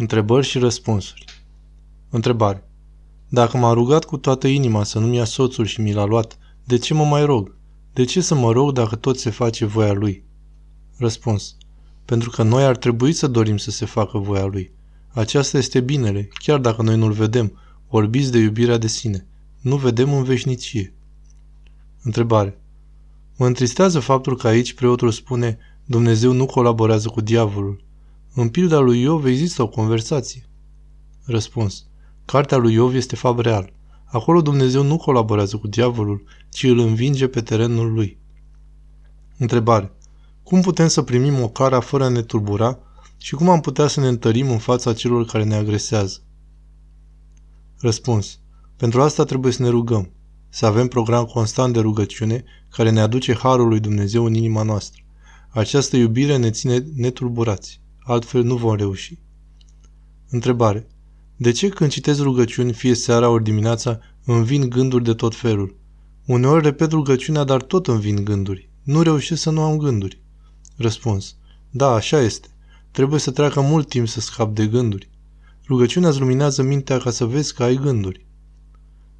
Întrebări 0.00 0.46
și 0.46 0.58
răspunsuri. 0.58 1.24
Întrebare. 2.10 2.68
Dacă 3.28 3.56
m-a 3.56 3.72
rugat 3.72 4.04
cu 4.04 4.16
toată 4.16 4.46
inima 4.46 4.84
să 4.84 4.98
nu-mi 4.98 5.16
ia 5.16 5.24
soțul 5.24 5.64
și 5.64 5.80
mi 5.80 5.92
l-a 5.92 6.04
luat, 6.04 6.38
de 6.64 6.78
ce 6.78 6.94
mă 6.94 7.04
mai 7.04 7.24
rog? 7.24 7.56
De 7.92 8.04
ce 8.04 8.20
să 8.20 8.34
mă 8.34 8.52
rog 8.52 8.72
dacă 8.72 8.96
tot 8.96 9.18
se 9.18 9.30
face 9.30 9.64
voia 9.64 9.92
lui? 9.92 10.24
Răspuns. 10.96 11.56
Pentru 12.04 12.30
că 12.30 12.42
noi 12.42 12.64
ar 12.64 12.76
trebui 12.76 13.12
să 13.12 13.26
dorim 13.26 13.56
să 13.56 13.70
se 13.70 13.84
facă 13.84 14.18
voia 14.18 14.44
lui. 14.44 14.72
Aceasta 15.08 15.58
este 15.58 15.80
binele, 15.80 16.28
chiar 16.32 16.58
dacă 16.58 16.82
noi 16.82 16.96
nu-l 16.96 17.12
vedem, 17.12 17.58
orbiți 17.88 18.32
de 18.32 18.38
iubirea 18.38 18.78
de 18.78 18.86
sine. 18.86 19.26
Nu 19.60 19.76
vedem 19.76 20.12
în 20.12 20.22
veșnicie. 20.22 20.94
Întrebare. 22.02 22.60
Mă 23.36 23.46
întristează 23.46 24.00
faptul 24.00 24.36
că 24.36 24.46
aici 24.46 24.74
preotul 24.74 25.10
spune 25.10 25.58
Dumnezeu 25.84 26.32
nu 26.32 26.46
colaborează 26.46 27.08
cu 27.08 27.20
diavolul. 27.20 27.86
În 28.40 28.48
pilda 28.48 28.78
lui 28.78 29.00
Iov 29.00 29.24
există 29.24 29.62
o 29.62 29.68
conversație. 29.68 30.48
Răspuns. 31.24 31.86
Cartea 32.24 32.56
lui 32.56 32.72
Iov 32.72 32.94
este 32.94 33.16
fapt 33.16 33.40
real. 33.40 33.72
Acolo 34.04 34.42
Dumnezeu 34.42 34.82
nu 34.82 34.96
colaborează 34.96 35.56
cu 35.56 35.68
diavolul, 35.68 36.24
ci 36.50 36.62
îl 36.62 36.78
învinge 36.78 37.26
pe 37.26 37.40
terenul 37.40 37.92
lui. 37.92 38.18
Întrebare. 39.38 39.92
Cum 40.42 40.60
putem 40.60 40.88
să 40.88 41.02
primim 41.02 41.42
o 41.42 41.48
cara 41.48 41.80
fără 41.80 42.04
a 42.04 42.08
ne 42.08 42.22
tulbura 42.22 42.78
și 43.16 43.34
cum 43.34 43.48
am 43.48 43.60
putea 43.60 43.86
să 43.86 44.00
ne 44.00 44.08
întărim 44.08 44.50
în 44.50 44.58
fața 44.58 44.92
celor 44.92 45.24
care 45.24 45.44
ne 45.44 45.54
agresează? 45.54 46.22
Răspuns. 47.78 48.38
Pentru 48.76 49.02
asta 49.02 49.24
trebuie 49.24 49.52
să 49.52 49.62
ne 49.62 49.68
rugăm. 49.68 50.10
Să 50.48 50.66
avem 50.66 50.88
program 50.88 51.24
constant 51.24 51.72
de 51.72 51.80
rugăciune 51.80 52.44
care 52.70 52.90
ne 52.90 53.00
aduce 53.00 53.34
harul 53.34 53.68
lui 53.68 53.80
Dumnezeu 53.80 54.24
în 54.24 54.34
inima 54.34 54.62
noastră. 54.62 55.02
Această 55.48 55.96
iubire 55.96 56.36
ne 56.36 56.50
ține 56.50 56.84
netulburați. 56.94 57.80
Altfel 58.08 58.42
nu 58.42 58.56
vom 58.56 58.74
reuși. 58.74 59.18
Întrebare. 60.28 60.86
De 61.36 61.50
ce 61.50 61.68
când 61.68 61.90
citesc 61.90 62.20
rugăciuni, 62.20 62.72
fie 62.72 62.94
seara 62.94 63.28
ori 63.28 63.44
dimineața, 63.44 64.00
îmi 64.24 64.44
vin 64.44 64.68
gânduri 64.68 65.04
de 65.04 65.14
tot 65.14 65.34
felul? 65.34 65.76
Uneori 66.26 66.62
repet 66.62 66.90
rugăciunea, 66.90 67.44
dar 67.44 67.62
tot 67.62 67.86
îmi 67.86 68.00
vin 68.00 68.24
gânduri. 68.24 68.68
Nu 68.82 69.02
reușesc 69.02 69.42
să 69.42 69.50
nu 69.50 69.62
am 69.62 69.76
gânduri. 69.76 70.20
Răspuns. 70.76 71.36
Da, 71.70 71.88
așa 71.90 72.20
este. 72.20 72.48
Trebuie 72.90 73.20
să 73.20 73.30
treacă 73.30 73.60
mult 73.60 73.88
timp 73.88 74.08
să 74.08 74.20
scap 74.20 74.54
de 74.54 74.66
gânduri. 74.66 75.08
Rugăciunea 75.66 76.08
îți 76.08 76.20
luminează 76.20 76.62
mintea 76.62 76.98
ca 76.98 77.10
să 77.10 77.24
vezi 77.24 77.54
că 77.54 77.62
ai 77.62 77.76
gânduri. 77.76 78.26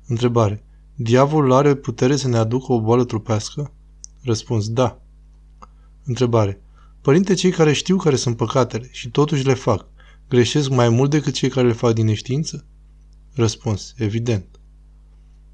Întrebare. 0.06 0.64
Diavolul 0.95 1.52
are 1.52 1.75
putere 1.75 2.17
să 2.17 2.28
ne 2.28 2.36
aducă 2.36 2.73
o 2.73 2.80
boală 2.80 3.05
trupească? 3.05 3.73
Răspuns. 4.23 4.69
Da. 4.69 5.00
Întrebare. 6.05 6.62
Părinte, 7.00 7.34
cei 7.34 7.50
care 7.50 7.72
știu 7.72 7.96
care 7.96 8.16
sunt 8.16 8.36
păcatele 8.36 8.88
și 8.92 9.10
totuși 9.10 9.46
le 9.46 9.54
fac, 9.54 9.86
greșesc 10.28 10.68
mai 10.68 10.88
mult 10.88 11.10
decât 11.10 11.34
cei 11.34 11.48
care 11.48 11.66
le 11.66 11.72
fac 11.72 11.92
din 11.92 12.05
neștiință? 12.05 12.64
Răspuns. 13.34 13.94
Evident. 13.96 14.46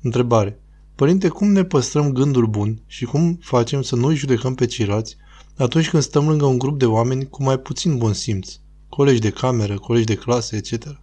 Întrebare. 0.03 0.59
Părinte, 0.95 1.29
cum 1.29 1.53
ne 1.53 1.65
păstrăm 1.65 2.13
gânduri 2.13 2.49
buni 2.49 2.83
și 2.87 3.05
cum 3.05 3.39
facem 3.43 3.83
să 3.83 3.97
nu-i 3.97 4.17
judecăm 4.17 4.55
pe 4.55 4.67
ceilalți 4.67 5.17
atunci 5.57 5.91
când 5.91 6.03
stăm 6.03 6.29
lângă 6.29 6.45
un 6.45 6.59
grup 6.59 6.79
de 6.79 6.87
oameni 6.87 7.29
cu 7.29 7.43
mai 7.43 7.59
puțin 7.59 7.99
bun 7.99 8.13
simț, 8.13 8.59
colegi 8.89 9.21
de 9.21 9.31
cameră, 9.31 9.79
colegi 9.79 10.05
de 10.05 10.15
clasă, 10.15 10.57
etc. 10.57 11.01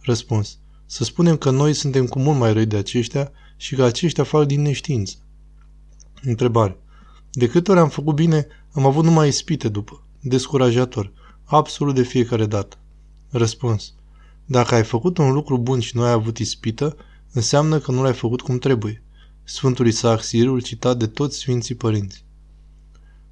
Răspuns. 0.00 0.58
Să 0.86 1.04
spunem 1.04 1.36
că 1.36 1.50
noi 1.50 1.72
suntem 1.72 2.06
cu 2.06 2.18
mult 2.18 2.38
mai 2.38 2.52
răi 2.52 2.66
de 2.66 2.76
aceștia 2.76 3.30
și 3.56 3.74
că 3.74 3.82
aceștia 3.82 4.24
fac 4.24 4.46
din 4.46 4.62
neștiință. 4.62 5.14
Întrebare. 6.22 6.78
De 7.38 7.48
câte 7.48 7.70
ori 7.70 7.80
am 7.80 7.88
făcut 7.88 8.14
bine, 8.14 8.46
am 8.72 8.86
avut 8.86 9.04
numai 9.04 9.28
ispite 9.28 9.68
după. 9.68 10.02
Descurajator. 10.20 11.12
Absolut 11.44 11.94
de 11.94 12.02
fiecare 12.02 12.46
dată. 12.46 12.76
Răspuns. 13.30 13.92
Dacă 14.44 14.74
ai 14.74 14.84
făcut 14.84 15.18
un 15.18 15.32
lucru 15.32 15.58
bun 15.58 15.80
și 15.80 15.96
nu 15.96 16.02
ai 16.02 16.10
avut 16.10 16.38
ispită, 16.38 16.96
înseamnă 17.32 17.78
că 17.78 17.92
nu 17.92 18.02
l-ai 18.02 18.12
făcut 18.12 18.40
cum 18.40 18.58
trebuie. 18.58 19.02
Sfântul 19.44 19.86
Isaac 19.86 20.22
Sirul 20.22 20.60
citat 20.60 20.96
de 20.96 21.06
toți 21.06 21.38
Sfinții 21.38 21.74
Părinți. 21.74 22.24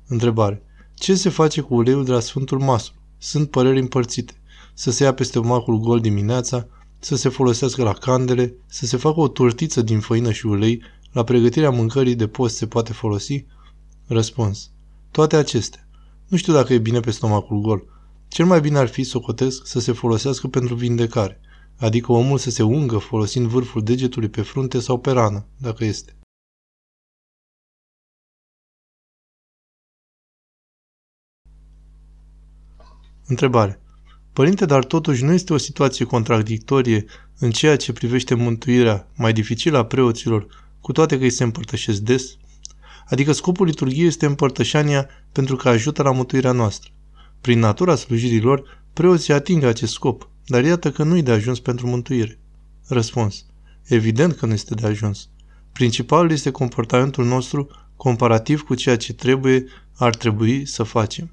Întrebare. 0.07 0.63
Ce 0.95 1.15
se 1.15 1.29
face 1.29 1.61
cu 1.61 1.75
uleiul 1.75 2.05
de 2.05 2.13
la 2.13 2.21
Sfântul 2.21 2.59
Maslu? 2.59 2.95
Sunt 3.19 3.51
păreri 3.51 3.81
împărțite. 3.81 4.35
Să 4.75 4.91
se 4.91 5.05
ia 5.05 5.15
peste 5.15 5.39
macul 5.39 5.79
gol 5.79 6.01
dimineața, 6.01 6.67
să 6.99 7.17
se 7.17 7.29
folosească 7.29 7.83
la 7.83 7.93
candele, 7.93 8.55
să 8.67 8.87
se 8.87 8.97
facă 8.97 9.21
o 9.21 9.29
turtiță 9.29 9.83
din 9.83 10.01
făină 10.01 10.33
și 10.33 10.47
ulei, 10.47 10.83
la 11.13 11.25
pregătirea 11.25 11.71
mâncării 11.71 12.15
de 12.15 12.27
post 12.27 12.57
se 12.57 12.67
poate 12.67 12.93
folosi? 12.93 13.45
Răspuns. 14.07 14.71
Toate 15.11 15.37
acestea. 15.37 15.89
Nu 16.29 16.37
știu 16.37 16.53
dacă 16.53 16.73
e 16.73 16.79
bine 16.79 17.01
pe 17.01 17.11
stomacul 17.11 17.61
gol. 17.61 17.85
Cel 18.29 18.47
mai 18.47 18.61
bine 18.61 18.79
ar 18.79 18.89
fi, 18.89 19.03
socotesc, 19.03 19.67
să 19.67 19.81
se 19.81 19.93
folosească 19.93 20.49
pentru 20.49 20.75
vindecare, 20.75 21.41
adică 21.77 22.13
omul 22.13 22.39
să 22.39 22.51
se 22.51 22.63
ungă 22.63 22.99
folosind 22.99 23.47
vârful 23.47 23.83
degetului 23.83 24.29
pe 24.29 24.43
frunte 24.43 24.81
sau 24.81 24.99
pe 24.99 25.11
rană, 25.11 25.47
dacă 25.57 25.85
este. 25.85 26.17
Întrebare. 33.27 33.81
Părinte, 34.33 34.65
dar 34.65 34.85
totuși 34.85 35.25
nu 35.25 35.33
este 35.33 35.53
o 35.53 35.57
situație 35.57 36.05
contradictorie 36.05 37.05
în 37.39 37.51
ceea 37.51 37.77
ce 37.77 37.93
privește 37.93 38.35
mântuirea 38.35 39.09
mai 39.17 39.33
dificilă 39.33 39.79
a 39.79 39.85
preoților, 39.85 40.47
cu 40.81 40.93
toate 40.93 41.19
că 41.19 41.23
îi 41.23 41.31
se 41.31 41.45
împărtășesc 41.45 42.01
des? 42.01 42.37
Adică 43.09 43.33
scopul 43.33 43.67
liturgiei 43.67 44.07
este 44.07 44.27
împărtășania 44.27 45.09
pentru 45.33 45.57
că 45.57 45.69
ajută 45.69 46.03
la 46.03 46.11
mântuirea 46.11 46.53
noastră. 46.53 46.91
Prin 47.41 47.59
natura 47.59 47.95
slujirii 47.95 48.41
lor, 48.41 48.85
preoții 48.93 49.33
ating 49.33 49.63
acest 49.63 49.93
scop, 49.93 50.31
dar 50.47 50.65
iată 50.65 50.91
că 50.91 51.03
nu-i 51.03 51.23
de 51.23 51.31
ajuns 51.31 51.61
pentru 51.61 51.87
mântuire. 51.87 52.39
Răspuns. 52.89 53.45
Evident 53.85 54.35
că 54.37 54.47
nu 54.47 54.53
este 54.53 54.75
de 54.75 54.87
ajuns. 54.87 55.29
Principalul 55.73 56.31
este 56.31 56.51
comportamentul 56.51 57.25
nostru 57.25 57.69
comparativ 57.97 58.63
cu 58.63 58.75
ceea 58.75 58.97
ce 58.97 59.13
trebuie, 59.13 59.65
ar 59.97 60.15
trebui 60.15 60.67
să 60.67 60.83
facem. 60.83 61.31